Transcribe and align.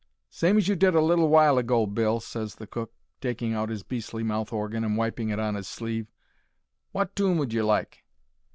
"Same 0.31 0.57
as 0.57 0.67
you 0.67 0.75
did 0.75 0.95
a 0.95 0.99
little 0.99 1.29
while 1.29 1.59
ago, 1.59 1.85
Bill," 1.85 2.19
ses 2.19 2.55
the 2.55 2.65
cook, 2.65 2.91
taking 3.21 3.53
out 3.53 3.69
'is 3.69 3.83
beastly 3.83 4.23
mouth 4.23 4.51
orgin 4.51 4.83
and 4.83 4.97
wiping 4.97 5.29
it 5.29 5.37
on 5.37 5.55
'is 5.55 5.67
sleeve. 5.67 6.07
"Wot 6.91 7.15
toon 7.15 7.37
would 7.37 7.53
you 7.53 7.61
like?" 7.63 8.03